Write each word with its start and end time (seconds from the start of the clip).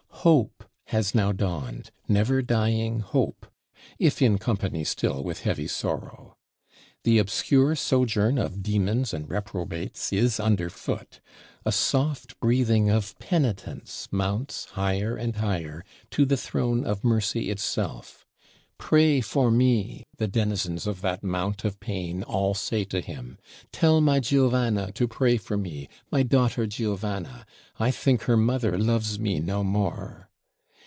Hope 0.21 0.65
has 0.89 1.15
now 1.15 1.31
dawned; 1.31 1.89
never 2.07 2.43
dying 2.43 2.99
Hope, 2.99 3.47
if 3.97 4.21
in 4.21 4.37
company 4.37 4.83
still 4.83 5.23
with 5.23 5.41
heavy 5.41 5.65
sorrow. 5.67 6.37
The 7.03 7.17
obscure 7.17 7.75
sojourn 7.75 8.37
of 8.37 8.57
dæmons 8.57 9.13
and 9.15 9.27
reprobates 9.27 10.13
is 10.13 10.39
underfoot; 10.39 11.21
a 11.65 11.71
soft 11.71 12.39
breathing 12.39 12.87
of 12.87 13.17
penitence 13.17 14.09
mounts 14.11 14.65
higher 14.65 15.15
and 15.17 15.37
higher, 15.37 15.83
to 16.11 16.27
the 16.27 16.37
Throne 16.37 16.85
of 16.85 17.03
Mercy 17.03 17.49
itself. 17.49 18.23
"Pray 18.77 19.21
for 19.21 19.51
me," 19.51 20.03
the 20.17 20.27
denizens 20.27 20.87
of 20.87 21.01
that 21.01 21.21
Mount 21.23 21.63
of 21.63 21.79
Pain 21.79 22.23
all 22.23 22.55
say 22.55 22.83
to 22.85 22.99
him. 22.99 23.37
"Tell 23.71 24.01
my 24.01 24.19
Giovanna 24.19 24.91
to 24.93 25.07
pray 25.07 25.37
for 25.37 25.55
me, 25.55 25.87
my 26.11 26.23
daughter 26.23 26.65
Giovanna; 26.65 27.45
I 27.79 27.91
think 27.91 28.23
her 28.23 28.37
mother 28.37 28.79
loves 28.79 29.19
me 29.19 29.39
no 29.39 29.63
more!" 29.63 30.29